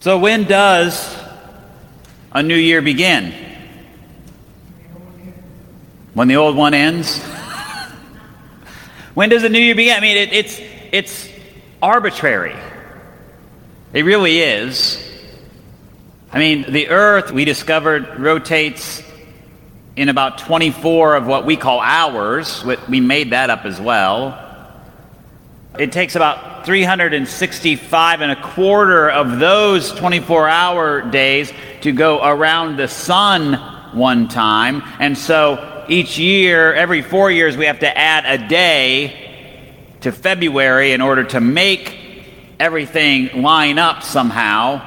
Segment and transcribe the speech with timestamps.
[0.00, 1.14] So, when does
[2.32, 3.34] a new year begin?
[6.14, 7.18] When the old one ends?
[9.12, 9.98] when does the new year begin?
[9.98, 10.58] I mean, it, it's,
[10.90, 11.28] it's
[11.82, 12.56] arbitrary.
[13.92, 15.06] It really is.
[16.32, 19.02] I mean, the earth, we discovered, rotates
[19.96, 22.64] in about 24 of what we call hours.
[22.88, 24.46] We made that up as well.
[25.78, 31.52] It takes about 365 and a quarter of those 24 hour days
[31.82, 33.54] to go around the sun
[33.92, 34.82] one time.
[34.98, 40.92] And so each year, every four years, we have to add a day to February
[40.92, 41.98] in order to make
[42.58, 44.80] everything line up somehow.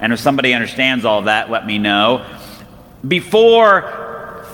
[0.00, 2.24] And if somebody understands all that, let me know.
[3.06, 4.03] Before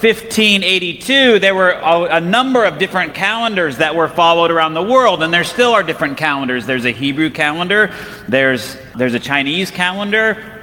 [0.02, 5.22] 1582, there were a, a, number of different calendars that were followed around the world,
[5.22, 6.64] and there still are different calendars.
[6.64, 7.94] There's a Hebrew calendar,
[8.26, 10.62] there's, there's a Chinese calendar,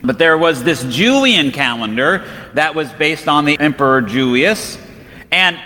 [0.00, 4.78] but there was this Julian calendar that was based on the Emperor Julius,
[5.32, 5.58] and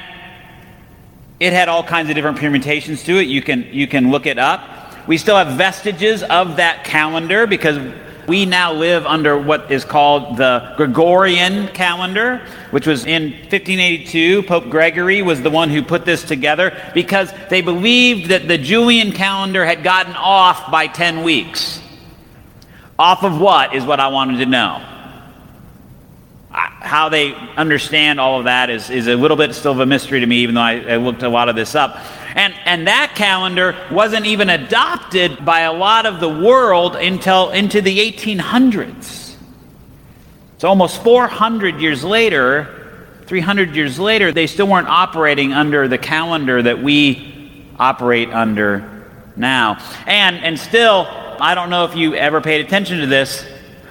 [1.38, 3.28] it had all kinds of different permutations to it.
[3.28, 5.06] You can, you can look it up.
[5.06, 7.76] We still have vestiges of that calendar because
[8.30, 14.44] we now live under what is called the Gregorian calendar, which was in 1582.
[14.44, 19.10] Pope Gregory was the one who put this together because they believed that the Julian
[19.10, 21.82] calendar had gotten off by 10 weeks.
[23.00, 24.80] Off of what is what I wanted to know.
[26.50, 30.20] How they understand all of that is, is a little bit still of a mystery
[30.20, 31.96] to me, even though I, I looked a lot of this up.
[32.34, 37.80] And, and that calendar wasn't even adopted by a lot of the world until into
[37.80, 39.34] the 1800s.
[40.58, 46.62] So almost 400 years later, 300 years later, they still weren't operating under the calendar
[46.62, 49.04] that we operate under
[49.36, 49.78] now.
[50.06, 53.46] And, and still, I don't know if you ever paid attention to this,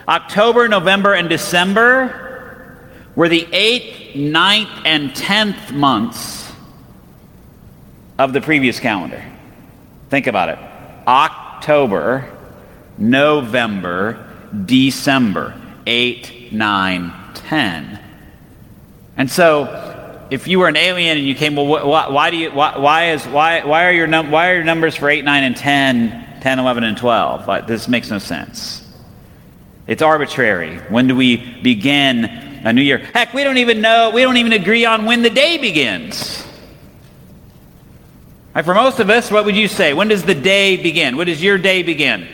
[0.08, 2.78] October, November, and December
[3.16, 6.49] were the 8th, 9th, and 10th months
[8.20, 9.24] of the previous calendar.
[10.10, 10.60] Think about it
[11.08, 12.30] October,
[12.98, 14.28] November,
[14.66, 18.00] December, 8, 9, 10.
[19.18, 22.52] And so, if you were an alien and you came, well, wh- why, do you,
[22.52, 25.44] why, why, is, why, why, are your num- why are your numbers for 8, 9,
[25.44, 27.48] and 10, 10, 11, and 12?
[27.48, 28.86] Like, this makes no sense.
[29.88, 30.78] It's arbitrary.
[30.90, 33.00] When do we begin a new year?
[33.00, 36.46] Heck, we don't even know, we don't even agree on when the day begins.
[38.56, 39.94] Right, for most of us, what would you say?
[39.94, 41.18] When does the day begin?
[41.18, 42.28] What does your day begin?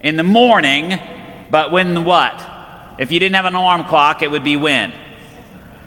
[0.00, 0.98] In the morning,
[1.50, 2.44] but when what?
[2.98, 4.92] If you didn't have an alarm clock, it would be when?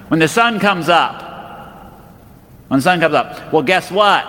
[0.10, 1.22] When the sun comes up.
[2.68, 3.54] When the sun comes up.
[3.54, 4.28] Well, guess what?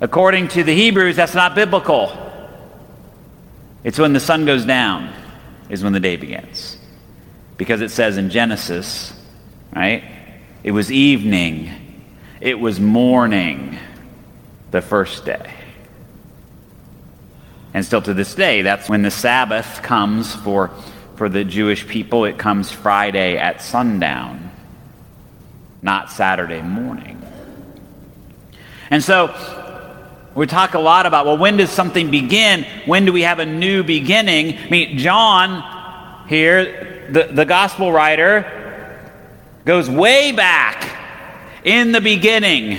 [0.00, 2.16] According to the Hebrews, that's not biblical.
[3.82, 5.12] It's when the sun goes down,
[5.68, 6.78] is when the day begins.
[7.56, 9.12] Because it says in Genesis,
[9.74, 10.04] right?
[10.62, 11.81] It was evening
[12.42, 13.78] it was morning
[14.72, 15.54] the first day.
[17.72, 20.72] And still to this day, that's when the Sabbath comes for,
[21.14, 22.24] for the Jewish people.
[22.24, 24.50] It comes Friday at sundown,
[25.82, 27.22] not Saturday morning.
[28.90, 29.32] And so
[30.34, 32.66] we talk a lot about, well, when does something begin?
[32.86, 34.58] When do we have a new beginning?
[34.58, 38.58] I mean, John here, the, the gospel writer,
[39.64, 40.81] goes way back
[41.64, 42.78] in the beginning.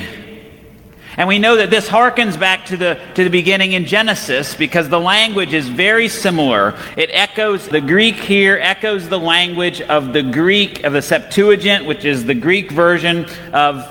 [1.15, 4.89] And we know that this harkens back to the, to the beginning in Genesis because
[4.89, 6.75] the language is very similar.
[6.97, 12.03] It echoes, the Greek here echoes the language of the Greek, of the Septuagint, which
[12.03, 13.81] is the Greek version of,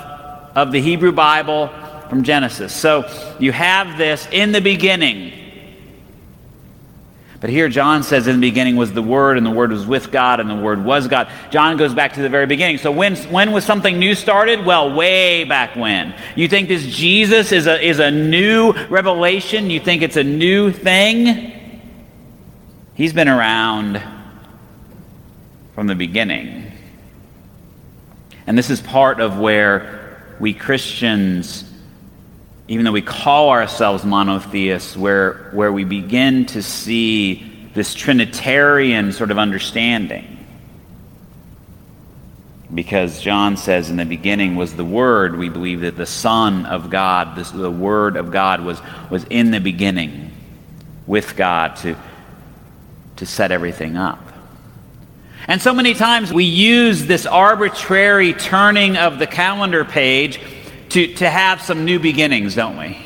[0.56, 1.68] of the Hebrew Bible
[2.08, 2.74] from Genesis.
[2.74, 5.41] So you have this in the beginning.
[7.42, 10.12] But here John says in the beginning was the Word, and the Word was with
[10.12, 11.28] God, and the Word was God.
[11.50, 12.78] John goes back to the very beginning.
[12.78, 14.64] So when, when was something new started?
[14.64, 16.14] Well, way back when.
[16.36, 19.70] You think this Jesus is a, is a new revelation?
[19.70, 21.60] You think it's a new thing?
[22.94, 24.00] He's been around
[25.74, 26.70] from the beginning.
[28.46, 31.64] And this is part of where we Christians
[32.68, 39.30] even though we call ourselves monotheists, where, where we begin to see this Trinitarian sort
[39.30, 40.28] of understanding.
[42.72, 46.88] Because John says in the beginning was the Word, we believe that the Son of
[46.88, 48.80] God, this, the Word of God, was,
[49.10, 50.32] was in the beginning
[51.06, 51.96] with God to,
[53.16, 54.20] to set everything up.
[55.48, 60.40] And so many times we use this arbitrary turning of the calendar page
[60.92, 62.98] to, to have some new beginnings, don't we?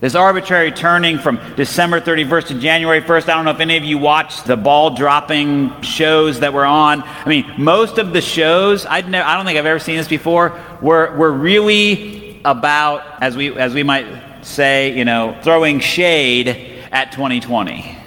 [0.00, 3.28] This arbitrary turning from December 31st to January 1st.
[3.28, 7.02] I don't know if any of you watched the ball dropping shows that were on.
[7.02, 10.08] I mean, most of the shows, I'd never, I don't think I've ever seen this
[10.08, 14.06] before, were, were really about, as we, as we might
[14.42, 16.48] say, you know, throwing shade
[16.90, 17.99] at 2020.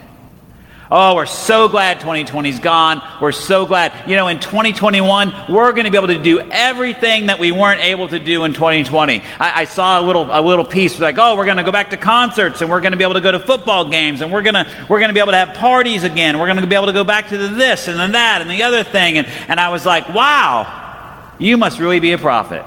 [0.95, 3.01] Oh, we're so glad 2020's gone.
[3.19, 4.07] We're so glad.
[4.07, 7.81] You know, in 2021, we're going to be able to do everything that we weren't
[7.81, 9.23] able to do in 2020.
[9.39, 11.89] I, I saw a little a little piece like, oh, we're going to go back
[11.89, 14.43] to concerts and we're going to be able to go to football games and we're
[14.43, 16.37] going to we're going to be able to have parties again.
[16.37, 18.49] We're going to be able to go back to the this and then that and
[18.51, 19.17] the other thing.
[19.17, 22.63] And, and I was like, wow, you must really be a prophet.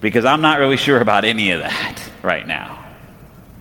[0.00, 2.77] Because I'm not really sure about any of that right now.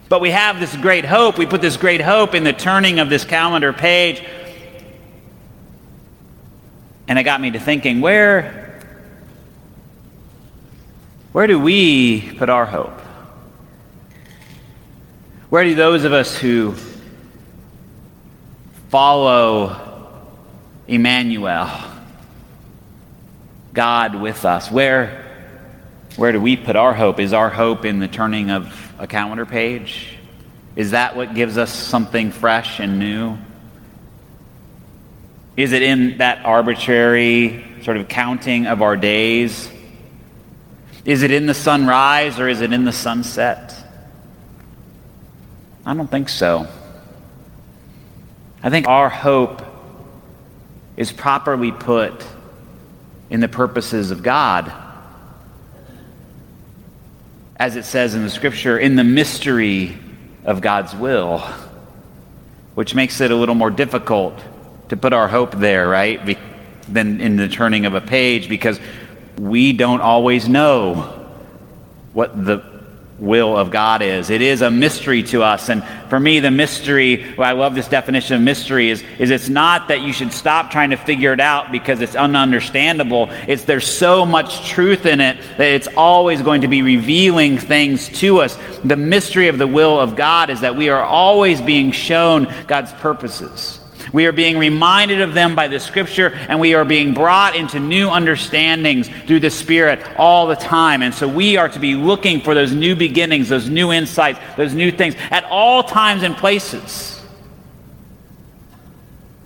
[0.10, 1.38] But we have this great hope.
[1.38, 4.24] We put this great hope in the turning of this calendar page.
[7.08, 8.82] And it got me to thinking where,
[11.32, 13.00] where do we put our hope?
[15.50, 16.76] Where do those of us who
[18.90, 19.88] follow
[20.88, 21.70] Emmanuel,
[23.74, 25.26] God with us, where,
[26.16, 27.20] where do we put our hope?
[27.20, 30.18] Is our hope in the turning of a calendar page?
[30.76, 33.38] Is that what gives us something fresh and new?
[35.56, 39.72] Is it in that arbitrary sort of counting of our days?
[41.04, 43.74] Is it in the sunrise or is it in the sunset?
[45.86, 46.68] I don't think so.
[48.62, 49.64] I think our hope
[50.96, 52.26] is properly put
[53.30, 54.72] in the purposes of God
[57.60, 59.98] as it says in the scripture, in the mystery
[60.46, 61.40] of God's will,
[62.76, 64.40] which makes it a little more difficult
[64.90, 66.24] to put our hope there, right?
[66.26, 66.38] Be-
[66.88, 68.80] than in the turning of a page because
[69.38, 71.28] we don't always know
[72.14, 72.77] what the
[73.20, 74.30] will of God is.
[74.30, 75.70] It is a mystery to us.
[75.70, 79.50] And for me, the mystery, well, I love this definition of mystery, is, is it's
[79.50, 83.32] not that you should stop trying to figure it out because it's ununderstandable.
[83.48, 88.10] It's there's so much truth in it that it's always going to be revealing things
[88.20, 88.58] to us.
[88.84, 92.94] The mystery of the will of God is that we are always being shown God's
[92.94, 93.77] purposes.
[94.14, 97.80] We are being reminded of them by the Scripture, and we are being brought into
[97.80, 101.02] new understandings through the Spirit all the time.
[101.02, 104.74] And so we are to be looking for those new beginnings, those new insights, those
[104.74, 107.22] new things at all times and places.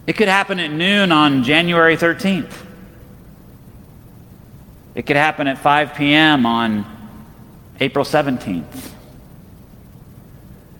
[0.08, 2.66] It could happen at noon on January 13th.
[4.94, 6.46] It could happen at 5 p.m.
[6.46, 6.86] on
[7.80, 8.92] April 17th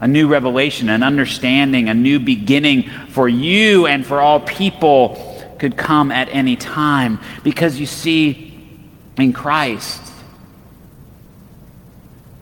[0.02, 5.78] a new revelation, an understanding, a new beginning for you and for all people could
[5.78, 7.20] come at any time.
[7.44, 8.52] Because you see,
[9.18, 10.02] in Christ,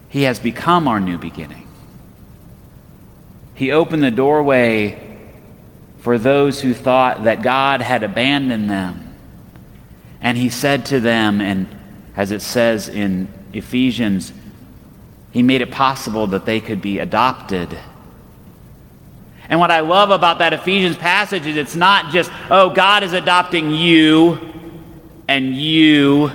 [0.08, 1.68] He has become our new beginning.
[3.56, 5.06] He opened the doorway
[5.98, 9.18] for those who thought that God had abandoned them.
[10.22, 11.68] And He said to them, and
[12.16, 14.32] as it says in Ephesians,
[15.32, 17.78] he made it possible that they could be adopted.
[19.48, 23.14] And what I love about that Ephesians passage is it's not just, oh, God is
[23.14, 24.38] adopting you
[25.28, 26.32] and you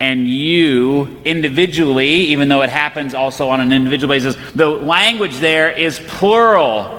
[0.00, 4.36] and you individually, even though it happens also on an individual basis.
[4.54, 6.94] The language there is plural.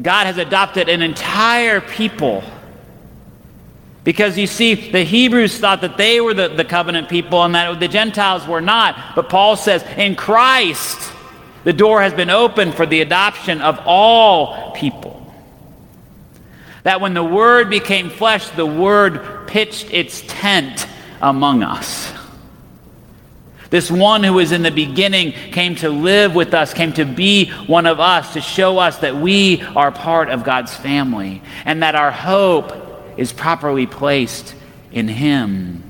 [0.00, 2.44] God has adopted an entire people
[4.08, 7.78] because you see, the Hebrews thought that they were the, the covenant people and that
[7.78, 9.14] the Gentiles were not.
[9.14, 11.12] But Paul says, in Christ,
[11.64, 15.30] the door has been opened for the adoption of all people.
[16.84, 20.86] That when the Word became flesh, the Word pitched its tent
[21.20, 22.10] among us.
[23.68, 27.50] This one who was in the beginning came to live with us, came to be
[27.50, 31.94] one of us, to show us that we are part of God's family, and that
[31.94, 32.87] our hope
[33.18, 34.54] is properly placed
[34.92, 35.82] in Him.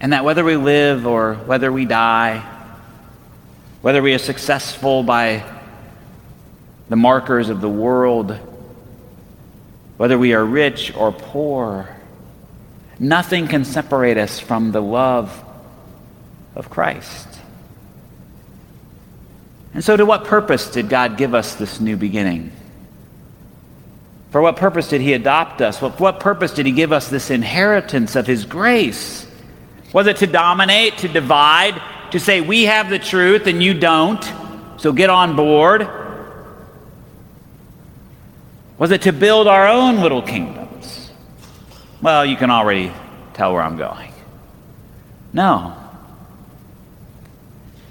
[0.00, 2.44] And that whether we live or whether we die,
[3.80, 5.44] whether we are successful by
[6.88, 8.36] the markers of the world,
[9.96, 11.96] whether we are rich or poor,
[12.98, 15.44] nothing can separate us from the love
[16.56, 17.28] of Christ.
[19.74, 22.50] And so, to what purpose did God give us this new beginning?
[24.30, 25.78] For what purpose did he adopt us?
[25.78, 29.26] For what purpose did he give us this inheritance of his grace?
[29.92, 31.80] Was it to dominate, to divide,
[32.12, 34.22] to say we have the truth and you don't,
[34.76, 35.88] so get on board?
[38.78, 41.10] Was it to build our own little kingdoms?
[42.00, 42.92] Well, you can already
[43.34, 44.12] tell where I'm going.
[45.32, 45.76] No.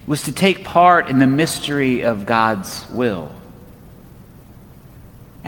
[0.03, 3.31] It was to take part in the mystery of God's will.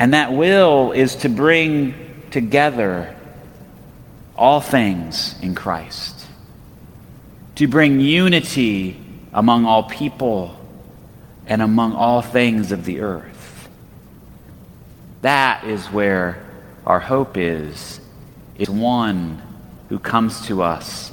[0.01, 1.93] And that will is to bring
[2.31, 3.15] together
[4.36, 6.25] all things in Christ,
[7.58, 9.00] to bring unity
[9.31, 10.60] among all people
[11.46, 13.70] and among all things of the earth.
[15.22, 16.43] That is where
[16.84, 18.01] our hope is,
[18.58, 19.39] is one
[19.89, 21.12] who comes to us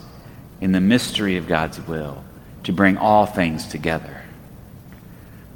[0.62, 2.24] in the mystery of God's will
[2.64, 4.22] to bring all things together.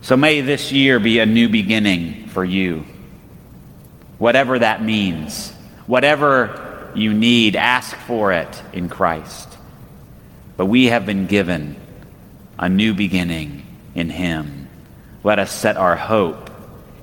[0.03, 2.85] So may this year be a new beginning for you.
[4.23, 5.51] Whatever that means,
[5.89, 9.49] whatever you need, ask for it in Christ.
[10.57, 11.75] But we have been given
[12.57, 14.69] a new beginning in Him.
[15.25, 16.53] Let us set our hope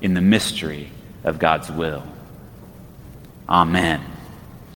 [0.00, 0.90] in the mystery
[1.22, 2.04] of God's will.
[3.46, 4.00] Amen.